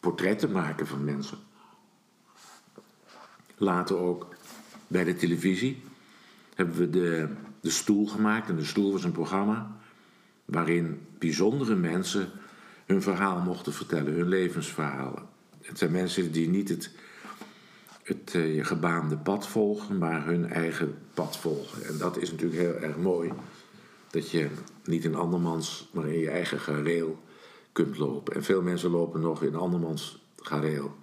Portretten 0.00 0.52
maken 0.52 0.86
van 0.86 1.04
mensen. 1.04 1.38
Later 3.56 3.96
ook 3.96 4.26
bij 4.86 5.04
de 5.04 5.16
televisie 5.16 5.82
hebben 6.54 6.76
we 6.76 6.90
de, 6.90 7.28
de 7.66 7.72
Stoel 7.72 8.06
gemaakt. 8.06 8.48
En 8.48 8.56
de 8.56 8.64
Stoel 8.64 8.92
was 8.92 9.04
een 9.04 9.12
programma 9.12 9.76
waarin 10.44 11.00
bijzondere 11.18 11.74
mensen 11.74 12.30
hun 12.86 13.02
verhaal 13.02 13.40
mochten 13.40 13.72
vertellen, 13.72 14.12
hun 14.12 14.28
levensverhalen. 14.28 15.22
Het 15.62 15.78
zijn 15.78 15.90
mensen 15.90 16.32
die 16.32 16.48
niet 16.48 16.68
het, 16.68 16.90
het 18.02 18.34
uh, 18.34 18.64
gebaande 18.64 19.16
pad 19.16 19.48
volgen, 19.48 19.98
maar 19.98 20.26
hun 20.26 20.50
eigen 20.50 20.98
pad 21.14 21.36
volgen. 21.36 21.86
En 21.86 21.98
dat 21.98 22.16
is 22.16 22.30
natuurlijk 22.30 22.60
heel 22.60 22.74
erg 22.74 22.96
mooi. 22.96 23.32
Dat 24.10 24.30
je 24.30 24.48
niet 24.84 25.04
in 25.04 25.14
andermans, 25.14 25.88
maar 25.92 26.06
in 26.06 26.18
je 26.18 26.30
eigen 26.30 26.60
gareel 26.60 27.22
kunt 27.72 27.98
lopen. 27.98 28.34
En 28.34 28.44
veel 28.44 28.62
mensen 28.62 28.90
lopen 28.90 29.20
nog 29.20 29.42
in 29.42 29.54
andermans 29.54 30.24
gareel. 30.36 30.96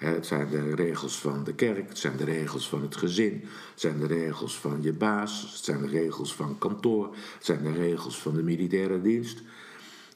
Het 0.00 0.26
zijn 0.26 0.48
de 0.50 0.74
regels 0.74 1.18
van 1.18 1.44
de 1.44 1.54
kerk, 1.54 1.88
het 1.88 1.98
zijn 1.98 2.16
de 2.16 2.24
regels 2.24 2.68
van 2.68 2.82
het 2.82 2.96
gezin, 2.96 3.40
het 3.70 3.80
zijn 3.80 3.98
de 3.98 4.06
regels 4.06 4.58
van 4.58 4.82
je 4.82 4.92
baas, 4.92 5.40
het 5.40 5.64
zijn 5.64 5.80
de 5.80 5.88
regels 5.88 6.34
van 6.34 6.58
kantoor, 6.58 7.14
het 7.34 7.44
zijn 7.44 7.62
de 7.62 7.72
regels 7.72 8.18
van 8.18 8.34
de 8.34 8.42
militaire 8.42 9.02
dienst. 9.02 9.42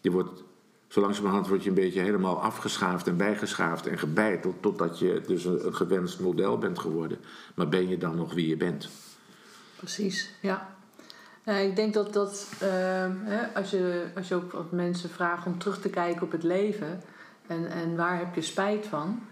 Je 0.01 0.11
wordt, 0.11 0.43
zo 0.89 1.01
langzamerhand 1.01 1.49
word 1.49 1.63
je 1.63 1.69
een 1.69 1.75
beetje 1.75 2.01
helemaal 2.01 2.43
afgeschaafd 2.43 3.07
en 3.07 3.17
bijgeschaafd 3.17 3.87
en 3.87 3.99
gebeiteld 3.99 4.63
totdat 4.63 4.99
je 4.99 5.23
dus 5.27 5.45
een, 5.45 5.75
gewenst 5.75 6.21
model 6.21 6.59
bent 6.59 6.79
geworden. 6.79 7.19
Maar 7.55 7.69
ben 7.69 7.89
je 7.89 7.99
dan 7.99 8.17
nog 8.17 8.35
wie 8.35 8.49
je 8.49 8.57
bent? 8.57 8.89
Precies, 9.77 10.31
ja. 10.41 10.77
Nou, 11.45 11.59
ik 11.59 11.77
denk 11.77 11.95
dat, 11.95 12.13
dat 12.13 12.49
hè, 12.59 13.55
als, 13.55 13.71
je, 13.71 14.05
als 14.15 14.29
je 14.29 14.35
ook 14.35 14.53
wat 14.53 14.73
mensen 14.73 15.11
vraagt 15.11 15.47
om 15.47 15.59
terug 15.59 15.81
te 15.81 15.91
kijken 15.91 16.23
op 16.23 16.33
het 16.33 16.43
leven 16.43 17.03
en, 17.47 17.71
en 17.71 17.97
waar 17.97 18.19
heb 18.19 18.35
je 18.35 18.43
spijt 18.43 18.87
van, 18.87 19.23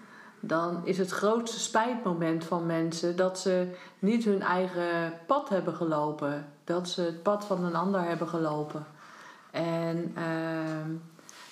dan 0.45 0.87
is 0.87 0.99
het 0.99 1.11
grootste 1.11 1.61
spijtmoment 1.61 2.45
van 2.45 2.67
mensen 2.67 3.17
dat 3.17 3.39
ze 3.39 3.69
niet 3.99 4.25
hun 4.25 4.43
eigen 4.43 5.13
pad 5.27 5.49
hebben 5.49 5.75
gelopen. 5.75 6.47
Dat 6.65 6.89
ze 6.89 7.03
het 7.03 7.23
pad 7.23 7.45
van 7.45 7.65
een 7.65 7.75
ander 7.75 8.03
hebben 8.03 8.29
gelopen. 8.29 8.87
En 9.51 10.15
uh, 10.19 10.95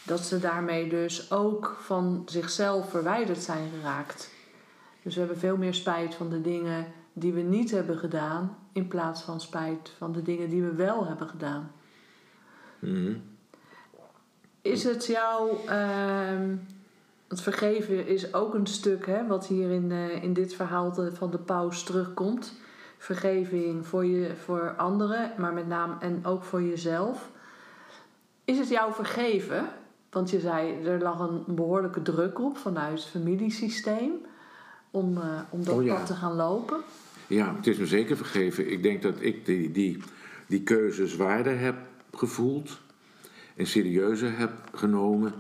dat 0.03 0.21
ze 0.21 0.39
daarmee 0.39 0.89
dus 0.89 1.33
ook 1.33 1.77
van 1.81 2.23
zichzelf 2.27 2.91
verwijderd 2.91 3.43
zijn 3.43 3.71
geraakt. 3.71 4.31
Dus 5.03 5.15
we 5.15 5.21
hebben 5.21 5.39
veel 5.39 5.57
meer 5.57 5.75
spijt 5.75 6.15
van 6.15 6.31
de 6.31 6.41
dingen 6.41 6.87
die 7.13 7.33
we 7.33 7.41
niet 7.41 7.71
hebben 7.71 7.99
gedaan, 7.99 8.57
in 8.73 8.89
plaats 8.89 9.23
van 9.23 9.41
spijt 9.41 9.93
van 9.99 10.13
de 10.13 10.23
dingen 10.23 10.49
die 10.49 10.63
we 10.63 10.75
wel 10.75 11.07
hebben 11.07 11.29
gedaan. 11.29 11.73
Mm 12.79 13.23
Is 14.63 14.85
het 14.85 15.07
jouw. 15.07 15.61
Uh, 15.69 16.53
het 17.31 17.41
vergeven 17.41 18.07
is 18.07 18.35
ook 18.35 18.55
een 18.55 18.67
stuk 18.67 19.07
hè, 19.07 19.27
wat 19.27 19.47
hier 19.47 19.71
in, 19.71 19.91
uh, 19.91 20.23
in 20.23 20.33
dit 20.33 20.55
verhaal 20.55 20.95
van 21.13 21.31
de 21.31 21.39
paus 21.39 21.83
terugkomt. 21.83 22.55
Vergeving 22.99 23.87
voor, 23.87 24.05
je, 24.05 24.31
voor 24.45 24.75
anderen, 24.77 25.33
maar 25.39 25.53
met 25.53 25.67
name 25.67 25.95
en 26.01 26.21
ook 26.25 26.45
voor 26.45 26.63
jezelf. 26.63 27.31
Is 28.45 28.59
het 28.59 28.69
jou 28.69 28.93
vergeven? 28.93 29.69
Want 30.11 30.31
je 30.31 30.41
zei, 30.41 30.85
er 30.85 31.03
lag 31.03 31.19
een 31.19 31.55
behoorlijke 31.55 32.03
druk 32.03 32.39
op 32.41 32.59
vanuit 32.59 32.99
het 32.99 33.11
familiesysteem 33.11 34.13
om, 34.91 35.17
uh, 35.17 35.41
om 35.51 35.65
dat 35.65 35.75
oh, 35.75 35.85
ja. 35.85 35.95
pad 35.95 36.07
te 36.07 36.15
gaan 36.15 36.35
lopen. 36.35 36.79
Ja, 37.27 37.55
het 37.57 37.67
is 37.67 37.79
me 37.79 37.87
zeker 37.87 38.17
vergeven. 38.17 38.73
Ik 38.73 38.83
denk 38.83 39.03
dat 39.03 39.15
ik 39.21 39.47
die, 39.47 39.71
die, 39.71 40.03
die 40.47 40.63
keuze 40.63 41.07
zwaarder 41.07 41.59
heb 41.59 41.77
gevoeld 42.13 42.81
en 43.57 43.67
serieuzer 43.67 44.39
heb 44.39 44.53
genomen 44.75 45.33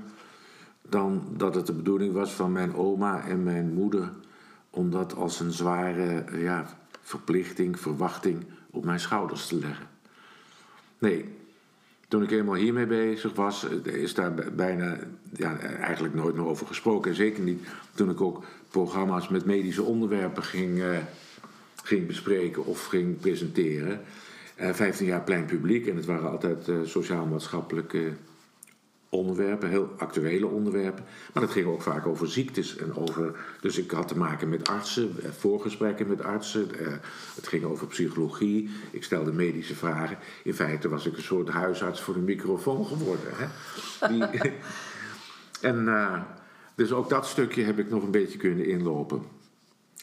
dan 0.91 1.23
dat 1.37 1.55
het 1.55 1.67
de 1.67 1.73
bedoeling 1.73 2.13
was 2.13 2.33
van 2.33 2.53
mijn 2.53 2.75
oma 2.75 3.25
en 3.27 3.43
mijn 3.43 3.73
moeder 3.73 4.13
om 4.71 4.91
dat 4.91 5.15
als 5.15 5.41
een 5.41 5.53
zware 5.53 6.25
ja, 6.39 6.79
verplichting, 7.03 7.81
verwachting 7.81 8.45
op 8.71 8.85
mijn 8.85 9.01
schouders 9.01 9.47
te 9.47 9.59
leggen. 9.59 9.87
Nee, 10.99 11.25
toen 12.09 12.23
ik 12.23 12.31
helemaal 12.31 12.55
hiermee 12.55 12.87
bezig 12.87 13.35
was, 13.35 13.65
is 13.83 14.15
daar 14.15 14.35
bijna 14.57 14.99
ja, 15.33 15.59
eigenlijk 15.59 16.15
nooit 16.15 16.35
meer 16.35 16.47
over 16.47 16.67
gesproken. 16.67 17.11
En 17.11 17.17
zeker 17.17 17.43
niet 17.43 17.63
toen 17.95 18.11
ik 18.11 18.21
ook 18.21 18.45
programma's 18.69 19.29
met 19.29 19.45
medische 19.45 19.83
onderwerpen 19.83 20.43
ging, 20.43 20.79
uh, 20.79 20.99
ging 21.83 22.07
bespreken 22.07 22.65
of 22.67 22.87
ging 22.87 23.19
presenteren. 23.19 24.01
Eh, 24.55 24.73
15 24.73 25.07
jaar 25.07 25.23
plein 25.23 25.45
publiek 25.45 25.87
en 25.87 25.97
het 25.97 26.07
waren 26.07 26.31
altijd 26.31 26.69
uh, 26.69 26.77
sociaal-maatschappelijke 26.85 28.13
onderwerpen, 29.11 29.69
heel 29.69 29.91
actuele 29.97 30.47
onderwerpen. 30.47 31.05
Maar 31.35 31.43
het 31.43 31.53
ging 31.53 31.67
ook 31.67 31.83
vaak 31.83 32.07
over 32.07 32.29
ziektes 32.29 32.77
en 32.77 32.97
over. 32.97 33.37
Dus 33.61 33.79
ik 33.79 33.91
had 33.91 34.09
te 34.09 34.19
maken 34.19 34.49
met 34.49 34.69
artsen, 34.69 35.11
eh, 35.23 35.31
voorgesprekken 35.31 36.09
met 36.09 36.23
artsen. 36.23 36.79
Eh, 36.79 36.93
het 37.35 37.49
ging 37.49 37.65
over 37.65 37.87
psychologie. 37.87 38.71
Ik 38.91 39.05
stelde 39.05 39.33
medische 39.33 39.75
vragen. 39.75 40.19
In 40.45 40.55
feite 40.55 40.89
was 40.89 41.07
ik 41.07 41.17
een 41.17 41.23
soort 41.23 41.49
huisarts 41.49 42.01
voor 42.01 42.15
de 42.15 42.21
microfoon 42.21 42.87
geworden. 42.87 43.31
Hè? 43.33 43.47
Die, 44.09 44.25
en 45.71 45.85
uh, 45.85 46.23
dus 46.75 46.93
ook 46.93 47.09
dat 47.09 47.27
stukje 47.27 47.63
heb 47.63 47.79
ik 47.79 47.91
nog 47.91 48.03
een 48.03 48.11
beetje 48.11 48.39
kunnen 48.39 48.67
inlopen. 48.67 49.23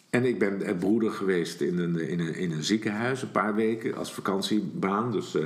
En 0.10 0.26
ik 0.26 0.40
ben 0.40 0.78
broeder 0.80 1.12
geweest 1.12 1.62
in 1.62 1.80
een, 1.80 2.00
in, 2.10 2.20
een, 2.20 2.36
in 2.36 2.52
een 2.52 2.64
ziekenhuis 2.64 3.22
een 3.22 3.32
paar 3.32 3.56
weken 3.56 3.96
als 3.96 4.14
vakantiebaan. 4.14 5.12
Dus 5.12 5.38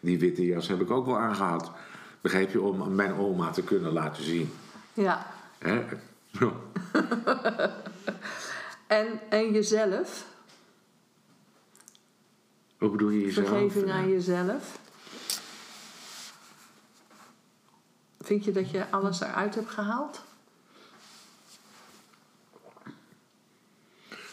die 0.00 0.18
witte 0.18 0.46
jas 0.46 0.68
heb 0.68 0.80
ik 0.80 0.90
ook 0.90 1.06
wel 1.06 1.18
aangehad. 1.18 1.72
Begrijp 2.22 2.50
je, 2.50 2.60
om 2.60 2.94
mijn 2.94 3.14
oma 3.14 3.50
te 3.50 3.62
kunnen 3.62 3.92
laten 3.92 4.24
zien. 4.24 4.52
Ja. 4.94 5.26
Hè? 5.58 5.84
en, 8.98 9.20
en 9.30 9.52
jezelf? 9.52 10.26
Hoe 12.78 12.90
bedoel 12.90 13.10
je 13.10 13.20
jezelf? 13.20 13.48
Vergeving 13.48 13.90
aan 13.90 14.08
jezelf. 14.08 14.78
Vind 18.20 18.44
je 18.44 18.52
dat 18.52 18.70
je 18.70 18.90
alles 18.90 19.20
eruit 19.20 19.54
hebt 19.54 19.70
gehaald? 19.70 20.22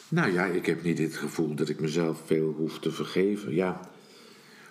Nou 0.08 0.32
ja, 0.32 0.46
ik 0.46 0.66
heb 0.66 0.84
niet 0.84 0.98
het 0.98 1.16
gevoel 1.16 1.56
dat 1.56 1.70
ik 1.70 1.80
mezelf 1.80 2.22
veel 2.26 2.54
hoef 2.58 2.80
te 2.80 2.92
vergeven. 2.92 3.54
Ja, 3.54 3.80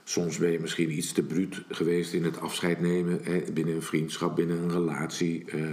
Soms 0.09 0.39
ben 0.39 0.51
je 0.51 0.61
misschien 0.61 0.97
iets 0.97 1.13
te 1.13 1.23
bruut 1.23 1.65
geweest 1.69 2.13
in 2.13 2.25
het 2.25 2.41
afscheid 2.41 2.81
nemen 2.81 3.21
hè, 3.23 3.53
binnen 3.53 3.75
een 3.75 3.83
vriendschap, 3.83 4.37
binnen 4.37 4.59
een 4.59 4.71
relatie. 4.71 5.45
Eh, 5.51 5.73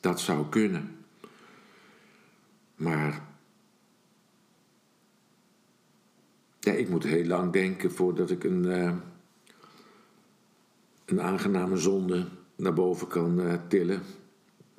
dat 0.00 0.20
zou 0.20 0.48
kunnen. 0.48 0.96
Maar 2.74 3.22
ja, 6.60 6.72
ik 6.72 6.88
moet 6.88 7.04
heel 7.04 7.24
lang 7.24 7.52
denken 7.52 7.92
voordat 7.92 8.30
ik 8.30 8.44
een, 8.44 8.64
uh, 8.64 8.94
een 11.04 11.20
aangename 11.20 11.76
zonde 11.76 12.28
naar 12.56 12.74
boven 12.74 13.08
kan 13.08 13.40
uh, 13.40 13.54
tillen 13.68 14.02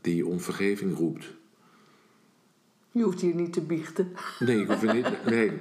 die 0.02 0.26
om 0.26 0.40
vergeving 0.40 0.98
roept. 0.98 1.34
Je 2.92 3.04
hoeft 3.04 3.22
hier 3.22 3.36
niet 3.36 3.54
te 3.54 3.62
biechten. 3.62 4.12
Nee, 4.40 4.60
ik 4.60 4.68
hoef 4.68 4.94
niet. 4.94 5.26
Nee, 5.26 5.52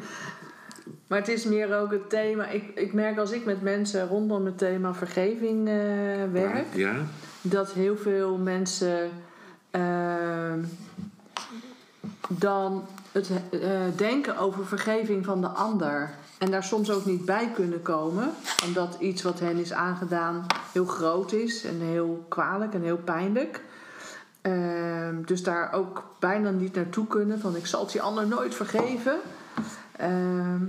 maar 1.07 1.19
het 1.19 1.29
is 1.29 1.45
meer 1.45 1.77
ook 1.77 1.91
het 1.91 2.11
thema. 2.11 2.49
Ik, 2.49 2.65
ik 2.75 2.93
merk 2.93 3.19
als 3.19 3.31
ik 3.31 3.45
met 3.45 3.63
mensen 3.63 4.09
rondom 4.09 4.45
het 4.45 4.59
thema 4.59 4.95
vergeving 4.95 5.69
uh, 5.69 5.75
werk, 6.33 6.75
ja. 6.75 6.95
dat 7.41 7.73
heel 7.73 7.97
veel 7.97 8.37
mensen 8.37 9.11
uh, 9.71 10.53
dan 12.29 12.87
het 13.13 13.31
uh, 13.51 13.61
denken 13.97 14.39
over 14.39 14.67
vergeving 14.67 15.25
van 15.25 15.41
de 15.41 15.49
ander. 15.49 16.11
En 16.39 16.51
daar 16.51 16.65
soms 16.65 16.91
ook 16.91 17.05
niet 17.05 17.25
bij 17.25 17.51
kunnen 17.55 17.83
komen, 17.83 18.31
omdat 18.67 18.97
iets 19.01 19.23
wat 19.23 19.41
hen 19.41 19.57
is 19.57 19.73
aangedaan 19.73 20.47
heel 20.73 20.85
groot 20.85 21.33
is 21.33 21.65
en 21.65 21.81
heel 21.81 22.25
kwalijk 22.29 22.75
en 22.75 22.83
heel 22.83 22.97
pijnlijk. 22.97 23.61
Ehm, 24.41 25.23
dus 25.25 25.43
daar 25.43 25.73
ook 25.73 26.05
bijna 26.19 26.51
niet 26.51 26.75
naartoe 26.75 27.07
kunnen 27.07 27.41
van 27.41 27.57
ik 27.57 27.67
zal 27.67 27.81
het 27.81 27.93
die 27.93 28.03
ander 28.03 28.27
nooit 28.27 28.55
vergeven. 28.55 29.19
Ehm, 29.97 30.63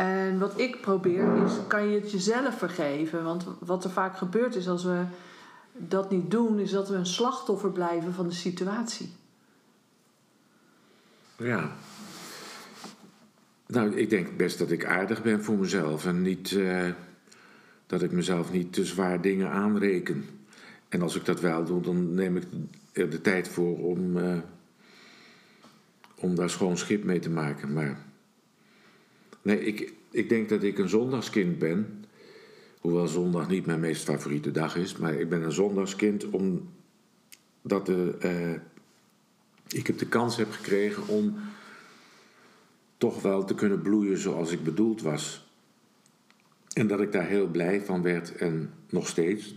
en 0.00 0.38
wat 0.38 0.60
ik 0.60 0.80
probeer 0.80 1.44
is, 1.44 1.52
kan 1.66 1.88
je 1.88 2.00
het 2.00 2.10
jezelf 2.10 2.58
vergeven? 2.58 3.24
Want 3.24 3.46
wat 3.58 3.84
er 3.84 3.90
vaak 3.90 4.16
gebeurt 4.16 4.54
is 4.54 4.68
als 4.68 4.84
we 4.84 5.02
dat 5.72 6.10
niet 6.10 6.30
doen, 6.30 6.58
is 6.58 6.70
dat 6.70 6.88
we 6.88 6.94
een 6.94 7.06
slachtoffer 7.06 7.70
blijven 7.70 8.12
van 8.12 8.28
de 8.28 8.34
situatie. 8.34 9.12
Ja. 11.36 11.70
Nou, 13.66 13.96
ik 13.96 14.10
denk 14.10 14.36
best 14.36 14.58
dat 14.58 14.70
ik 14.70 14.84
aardig 14.84 15.22
ben 15.22 15.42
voor 15.42 15.58
mezelf 15.58 16.06
en 16.06 16.22
niet 16.22 16.52
eh, 16.52 16.88
dat 17.86 18.02
ik 18.02 18.12
mezelf 18.12 18.52
niet 18.52 18.72
te 18.72 18.84
zwaar 18.84 19.20
dingen 19.20 19.50
aanreken. 19.50 20.24
En 20.88 21.02
als 21.02 21.16
ik 21.16 21.24
dat 21.24 21.40
wel 21.40 21.64
doe, 21.64 21.80
dan 21.80 22.14
neem 22.14 22.36
ik 22.36 22.44
er 22.92 23.10
de 23.10 23.20
tijd 23.20 23.48
voor 23.48 23.78
om, 23.78 24.16
uh, 24.16 24.38
om 26.14 26.34
daar 26.34 26.50
schoon 26.50 26.76
schip 26.76 27.04
mee 27.04 27.18
te 27.18 27.30
maken. 27.30 27.72
Maar 27.72 28.08
nee, 29.50 29.64
ik, 29.64 29.92
ik 30.10 30.28
denk 30.28 30.48
dat 30.48 30.62
ik 30.62 30.78
een 30.78 30.88
zondagskind 30.88 31.58
ben. 31.58 32.04
Hoewel 32.80 33.08
zondag 33.08 33.48
niet 33.48 33.66
mijn 33.66 33.80
meest 33.80 34.04
favoriete 34.04 34.50
dag 34.50 34.76
is. 34.76 34.96
Maar 34.96 35.14
ik 35.14 35.28
ben 35.28 35.42
een 35.42 35.52
zondagskind 35.52 36.24
omdat 36.24 37.86
de, 37.86 38.14
uh, 38.24 38.60
ik 39.68 39.86
heb 39.86 39.98
de 39.98 40.06
kans 40.06 40.36
heb 40.36 40.50
gekregen 40.50 41.06
om 41.06 41.38
toch 42.96 43.22
wel 43.22 43.44
te 43.44 43.54
kunnen 43.54 43.82
bloeien 43.82 44.18
zoals 44.18 44.52
ik 44.52 44.64
bedoeld 44.64 45.02
was. 45.02 45.48
En 46.72 46.86
dat 46.86 47.00
ik 47.00 47.12
daar 47.12 47.26
heel 47.26 47.46
blij 47.46 47.80
van 47.80 48.02
werd 48.02 48.36
en 48.36 48.72
nog 48.90 49.08
steeds, 49.08 49.54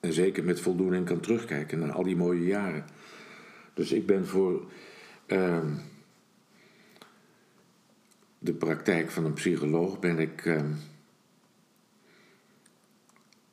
en 0.00 0.12
zeker 0.12 0.44
met 0.44 0.60
voldoening 0.60 1.06
kan 1.06 1.20
terugkijken 1.20 1.78
naar 1.78 1.92
al 1.92 2.02
die 2.02 2.16
mooie 2.16 2.46
jaren. 2.46 2.84
Dus 3.74 3.92
ik 3.92 4.06
ben 4.06 4.26
voor 4.26 4.70
uh, 5.26 5.58
de 8.46 8.52
praktijk 8.52 9.10
van 9.10 9.24
een 9.24 9.32
psycholoog 9.32 9.98
ben 9.98 10.18
ik, 10.18 10.44
uh, 10.44 10.60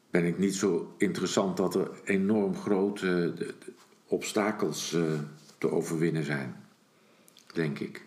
ben 0.10 0.26
ik 0.26 0.38
niet 0.38 0.56
zo 0.56 0.94
interessant 0.98 1.58
dat 1.58 1.76
er 1.76 1.92
enorm 2.04 2.56
grote 2.56 3.34
obstakels 4.08 4.94
uh, 4.94 5.04
te 5.58 5.72
overwinnen 5.72 6.24
zijn, 6.24 6.56
denk 7.54 7.80
ik. 7.80 8.06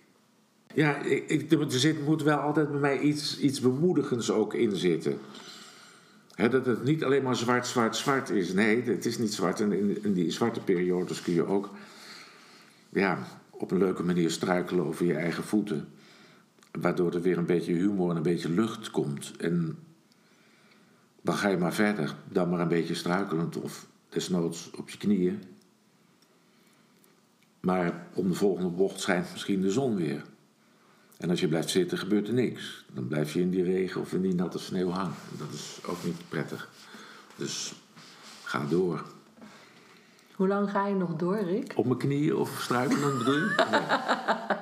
Ja, 0.74 1.02
ik, 1.02 1.52
er 1.52 1.70
zit, 1.70 2.04
moet 2.04 2.22
wel 2.22 2.38
altijd 2.38 2.70
bij 2.70 2.80
mij 2.80 2.98
iets, 2.98 3.38
iets 3.38 3.60
bemoedigends 3.60 4.30
ook 4.30 4.54
in 4.54 4.76
zitten. 4.76 5.18
dat 6.36 6.66
het 6.66 6.84
niet 6.84 7.04
alleen 7.04 7.22
maar 7.22 7.36
zwart, 7.36 7.66
zwart, 7.66 7.96
zwart 7.96 8.30
is. 8.30 8.52
Nee, 8.52 8.82
het 8.82 9.06
is 9.06 9.18
niet 9.18 9.34
zwart. 9.34 9.60
En 9.60 9.72
in, 9.72 10.04
in 10.04 10.12
die 10.12 10.30
zwarte 10.30 10.60
periodes 10.60 11.22
kun 11.22 11.34
je 11.34 11.46
ook 11.46 11.70
ja, 12.88 13.26
op 13.50 13.70
een 13.70 13.78
leuke 13.78 14.02
manier 14.02 14.30
struikelen 14.30 14.84
over 14.84 15.06
je 15.06 15.14
eigen 15.14 15.44
voeten. 15.44 15.88
Waardoor 16.72 17.14
er 17.14 17.22
weer 17.22 17.38
een 17.38 17.46
beetje 17.46 17.72
humor 17.72 18.10
en 18.10 18.16
een 18.16 18.22
beetje 18.22 18.50
lucht 18.50 18.90
komt. 18.90 19.32
En 19.36 19.78
dan 21.22 21.34
ga 21.34 21.48
je 21.48 21.56
maar 21.56 21.74
verder. 21.74 22.14
Dan 22.28 22.50
maar 22.50 22.60
een 22.60 22.68
beetje 22.68 22.94
struikelend 22.94 23.56
of 23.56 23.86
desnoods 24.08 24.70
op 24.70 24.90
je 24.90 24.98
knieën. 24.98 25.42
Maar 27.60 28.06
om 28.14 28.28
de 28.28 28.34
volgende 28.34 28.70
bocht 28.70 29.00
schijnt 29.00 29.32
misschien 29.32 29.60
de 29.60 29.70
zon 29.70 29.96
weer. 29.96 30.24
En 31.16 31.30
als 31.30 31.40
je 31.40 31.48
blijft 31.48 31.70
zitten, 31.70 31.98
gebeurt 31.98 32.28
er 32.28 32.34
niks. 32.34 32.84
Dan 32.92 33.08
blijf 33.08 33.32
je 33.32 33.40
in 33.40 33.50
die 33.50 33.62
regen 33.62 34.00
of 34.00 34.12
in 34.12 34.22
die 34.22 34.34
natte 34.34 34.58
sneeuw 34.58 34.90
hangen. 34.90 35.14
Dat 35.38 35.52
is 35.52 35.78
ook 35.86 36.04
niet 36.04 36.28
prettig. 36.28 36.70
Dus 37.36 37.74
ga 38.44 38.64
door. 38.68 39.04
Hoe 40.34 40.48
lang 40.48 40.70
ga 40.70 40.86
je 40.86 40.94
nog 40.94 41.16
door, 41.16 41.38
Rick? 41.38 41.72
Op 41.76 41.86
mijn 41.86 41.98
knieën 41.98 42.36
of 42.36 42.60
struikelen 42.60 43.18
bedoel 43.18 43.34
je? 43.34 43.54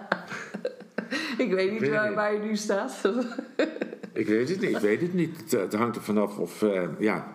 ik 1.47 1.53
weet 1.53 1.73
niet 1.73 1.89
waar, 1.89 2.15
waar, 2.15 2.33
je 2.33 2.39
nu 2.39 2.57
staat. 2.57 3.01
ik 4.13 4.27
weet 4.27 4.49
het 4.49 4.61
niet. 4.61 4.71
Ik 4.71 4.79
weet 4.79 5.01
het 5.01 5.15
niet. 5.15 5.51
Het, 5.51 5.75
hangt 5.75 5.97
er 5.97 6.03
vanaf 6.03 6.39
of, 6.39 6.63
uh, 6.63 6.89
ja, 6.99 7.33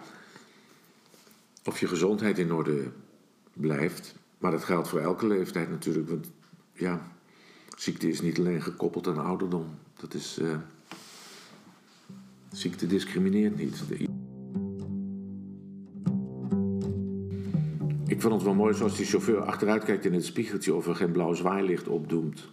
of 1.65 1.80
je 1.80 1.88
gezondheid 1.88 2.38
in 2.38 2.54
orde 2.54 2.84
blijft. 3.54 4.15
Maar 4.38 4.52
dat 4.52 4.63
geldt 4.63 4.88
voor 4.88 5.00
elke 5.00 5.28
leeftijd 5.28 5.69
natuurlijk. 5.69 6.10
Want 6.10 6.32
ja, 6.74 7.08
ziekte 7.78 8.10
is 8.10 8.21
niet 8.21 8.38
alleen 8.38 8.62
gekoppeld 8.62 9.08
aan 9.08 9.26
ouderdom. 9.26 9.78
Dat 10.00 10.13
is. 10.13 10.39
Uh, 10.41 10.56
ziekte 12.52 12.88
discrimineert 12.88 13.58
niet. 13.58 13.84
Ik 18.06 18.21
vond 18.21 18.34
het 18.34 18.43
wel 18.43 18.54
mooi 18.54 18.74
zoals 18.74 18.97
die 18.97 19.06
chauffeur 19.06 19.41
achteruit 19.41 19.84
kijkt 19.84 20.06
in 20.06 20.13
het 20.13 20.26
spiegeltje 20.26 20.74
of 20.74 20.88
er 20.88 20.95
geen 20.95 21.12
blauw 21.12 21.34
zwaailicht 21.34 21.88
opdoemt. 21.88 22.47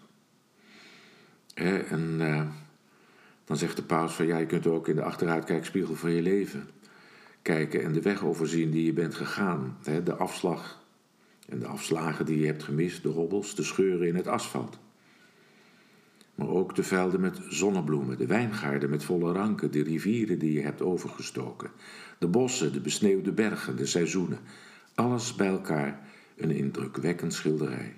En 1.90 2.16
uh, 2.20 2.42
dan 3.44 3.56
zegt 3.56 3.76
de 3.76 3.82
paus 3.82 4.12
van 4.12 4.26
ja, 4.26 4.38
je 4.38 4.46
kunt 4.46 4.66
ook 4.66 4.88
in 4.88 4.96
de 4.96 5.02
achteruitkijkspiegel 5.02 5.94
van 5.94 6.12
je 6.12 6.22
leven 6.22 6.68
kijken 7.42 7.82
en 7.82 7.92
de 7.92 8.02
weg 8.02 8.24
overzien 8.24 8.70
die 8.70 8.84
je 8.84 8.92
bent 8.92 9.14
gegaan. 9.14 9.76
de 10.04 10.14
afslag 10.14 10.84
en 11.48 11.58
de 11.58 11.66
afslagen 11.66 12.26
die 12.26 12.38
je 12.38 12.46
hebt 12.46 12.62
gemist, 12.62 13.02
de 13.02 13.08
hobbels, 13.08 13.54
de 13.54 13.62
scheuren 13.62 14.08
in 14.08 14.16
het 14.16 14.26
asfalt 14.26 14.78
maar 16.36 16.48
ook 16.48 16.74
de 16.74 16.82
velden 16.82 17.20
met 17.20 17.38
zonnebloemen, 17.48 18.18
de 18.18 18.26
wijngaarden 18.26 18.90
met 18.90 19.04
volle 19.04 19.32
ranken, 19.32 19.70
de 19.70 19.82
rivieren 19.82 20.38
die 20.38 20.52
je 20.52 20.60
hebt 20.60 20.82
overgestoken, 20.82 21.70
de 22.18 22.26
bossen, 22.26 22.72
de 22.72 22.80
besneeuwde 22.80 23.32
bergen, 23.32 23.76
de 23.76 23.86
seizoenen. 23.86 24.38
Alles 24.94 25.34
bij 25.34 25.46
elkaar 25.46 26.08
een 26.36 26.50
indrukwekkend 26.50 27.34
schilderij. 27.34 27.94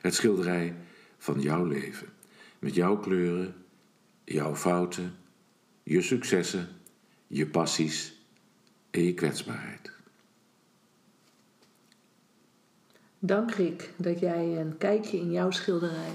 Het 0.00 0.14
schilderij 0.14 0.74
van 1.18 1.40
jouw 1.40 1.64
leven, 1.64 2.06
met 2.60 2.74
jouw 2.74 2.96
kleuren, 2.96 3.54
jouw 4.24 4.56
fouten, 4.56 5.14
je 5.82 6.02
successen, 6.02 6.68
je 7.26 7.46
passies 7.46 8.14
en 8.90 9.02
je 9.02 9.14
kwetsbaarheid. 9.14 9.90
Dank 13.18 13.50
Rick 13.50 13.90
dat 13.96 14.20
jij 14.20 14.60
een 14.60 14.78
kijkje 14.78 15.18
in 15.18 15.30
jouw 15.30 15.50
schilderij 15.50 16.12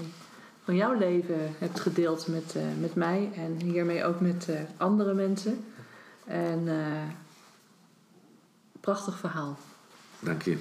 van 0.62 0.76
jouw 0.76 0.98
leven 0.98 1.54
hebt 1.58 1.80
gedeeld 1.80 2.26
met, 2.26 2.54
uh, 2.56 2.62
met 2.80 2.94
mij 2.94 3.30
en 3.34 3.60
hiermee 3.60 4.04
ook 4.04 4.20
met 4.20 4.46
uh, 4.50 4.60
andere 4.76 5.14
mensen. 5.14 5.64
En 6.24 6.66
uh, 6.66 7.02
prachtig 8.80 9.18
verhaal. 9.18 9.58
Dank 10.20 10.42
je. 10.42 10.58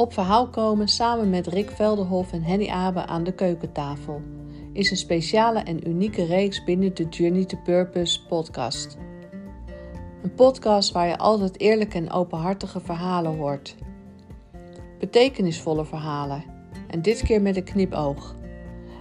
Op 0.00 0.12
verhaal 0.12 0.48
komen 0.48 0.88
samen 0.88 1.30
met 1.30 1.46
Rick 1.46 1.70
Velderhof 1.70 2.32
en 2.32 2.42
Henny 2.42 2.68
Abe 2.68 3.06
aan 3.06 3.24
de 3.24 3.32
keukentafel 3.32 4.22
is 4.72 4.90
een 4.90 4.96
speciale 4.96 5.58
en 5.58 5.88
unieke 5.88 6.24
reeks 6.24 6.64
binnen 6.64 6.94
de 6.94 7.06
Journey 7.08 7.44
to 7.44 7.58
Purpose 7.64 8.26
podcast. 8.26 8.96
Een 10.22 10.34
podcast 10.34 10.92
waar 10.92 11.06
je 11.06 11.18
altijd 11.18 11.60
eerlijke 11.60 11.96
en 11.96 12.10
openhartige 12.10 12.80
verhalen 12.80 13.36
hoort. 13.36 13.76
Betekenisvolle 14.98 15.84
verhalen. 15.84 16.44
En 16.88 17.02
dit 17.02 17.22
keer 17.22 17.42
met 17.42 17.56
een 17.56 17.64
knipoog. 17.64 18.34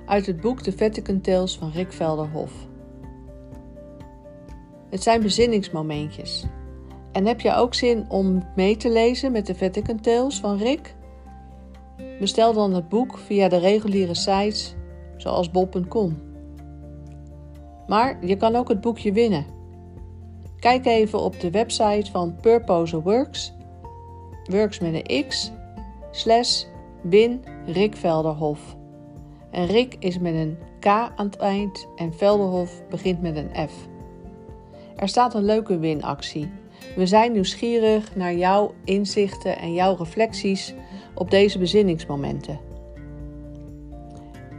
Uit 0.06 0.26
het 0.26 0.42
boek 0.42 0.62
The 0.62 0.78
Vatican 0.78 1.22
Tales 1.22 1.58
van 1.58 1.72
Rick 1.72 1.92
Velderhof. 1.92 2.52
Het 4.90 5.04
zijn 5.04 5.22
bezinningsmomentjes. 5.22 6.46
En 7.20 7.26
heb 7.26 7.42
je 7.42 7.56
ook 7.56 7.74
zin 7.74 8.06
om 8.10 8.44
mee 8.56 8.78
te 8.78 8.90
lezen 8.90 9.32
met 9.32 9.46
de 9.46 9.56
Vatican 9.56 10.00
Tales 10.00 10.40
van 10.40 10.58
Rick? 10.58 10.96
Bestel 12.20 12.54
dan 12.54 12.74
het 12.74 12.90
boek 12.90 13.18
via 13.18 13.50
de 13.50 13.58
reguliere 13.58 14.16
sites 14.16 14.76
zoals 15.18 15.52
bol.com. 15.52 16.18
Maar 17.88 18.26
je 18.26 18.38
kan 18.38 18.56
ook 18.56 18.68
het 18.68 18.82
boekje 18.82 19.12
winnen. 19.12 19.46
Kijk 20.60 20.86
even 20.86 21.20
op 21.20 21.40
de 21.40 21.52
website 21.52 22.12
van 22.12 22.36
Purpose 22.42 23.02
Works, 23.02 23.54
works 24.46 24.80
met 24.80 24.94
een 24.94 25.28
x, 25.28 25.52
slash 26.12 26.64
bin 27.04 27.44
Rick 27.66 27.96
Velderhof. 27.96 28.76
En 29.52 29.66
Rick 29.66 29.96
is 30.00 30.20
met 30.20 30.34
een 30.34 30.58
K 30.80 30.86
aan 30.86 31.26
het 31.26 31.38
eind 31.38 31.88
en 31.96 32.14
Velderhof 32.14 32.82
begint 32.90 33.22
met 33.22 33.36
een 33.36 33.68
F. 33.70 33.88
Er 34.96 35.08
staat 35.08 35.34
een 35.34 35.46
leuke 35.46 35.80
winactie. 35.80 36.52
We 36.96 37.06
zijn 37.06 37.32
nieuwsgierig 37.32 38.16
naar 38.16 38.34
jouw 38.34 38.74
inzichten 38.84 39.58
en 39.58 39.74
jouw 39.74 39.96
reflecties 39.96 40.74
op 41.14 41.32
deze 41.32 41.60
bezinningsmomenten. 41.60 42.60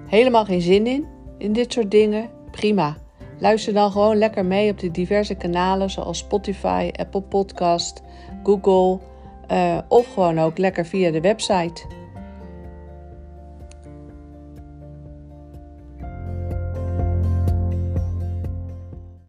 Helemaal 0.07 0.45
geen 0.45 0.61
zin 0.61 0.87
in, 0.87 1.07
in 1.39 1.53
dit 1.53 1.73
soort 1.73 1.91
dingen? 1.91 2.29
Prima. 2.51 2.97
Luister 3.39 3.73
dan 3.73 3.91
gewoon 3.91 4.17
lekker 4.17 4.45
mee 4.45 4.71
op 4.71 4.79
de 4.79 4.91
diverse 4.91 5.35
kanalen 5.35 5.91
zoals 5.91 6.19
Spotify, 6.19 6.91
Apple 6.97 7.23
Podcast, 7.23 8.03
Google 8.43 8.99
uh, 9.51 9.79
of 9.89 10.13
gewoon 10.13 10.39
ook 10.39 10.59
lekker 10.59 10.87
via 10.87 11.11
de 11.11 11.21
website. 11.21 11.87